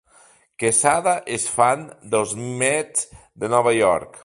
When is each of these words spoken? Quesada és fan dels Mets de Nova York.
Quesada 0.63 1.13
és 1.35 1.45
fan 1.57 1.85
dels 2.15 2.33
Mets 2.65 3.07
de 3.45 3.53
Nova 3.57 3.79
York. 3.83 4.19